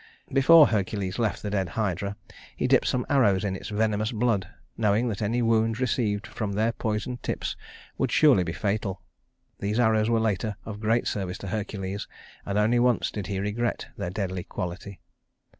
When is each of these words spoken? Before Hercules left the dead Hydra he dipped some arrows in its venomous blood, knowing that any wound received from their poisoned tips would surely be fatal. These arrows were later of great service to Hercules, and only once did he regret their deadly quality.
Before 0.33 0.65
Hercules 0.65 1.19
left 1.19 1.43
the 1.43 1.51
dead 1.51 1.69
Hydra 1.77 2.15
he 2.57 2.65
dipped 2.65 2.87
some 2.87 3.05
arrows 3.07 3.43
in 3.43 3.55
its 3.55 3.69
venomous 3.69 4.11
blood, 4.11 4.47
knowing 4.75 5.09
that 5.09 5.21
any 5.21 5.43
wound 5.43 5.79
received 5.79 6.25
from 6.25 6.53
their 6.53 6.71
poisoned 6.71 7.21
tips 7.21 7.55
would 7.99 8.11
surely 8.11 8.41
be 8.43 8.51
fatal. 8.51 9.03
These 9.59 9.79
arrows 9.79 10.09
were 10.09 10.19
later 10.19 10.55
of 10.65 10.79
great 10.79 11.05
service 11.05 11.37
to 11.37 11.49
Hercules, 11.49 12.07
and 12.47 12.57
only 12.57 12.79
once 12.79 13.11
did 13.11 13.27
he 13.27 13.37
regret 13.39 13.89
their 13.95 14.09
deadly 14.09 14.43
quality. 14.43 14.99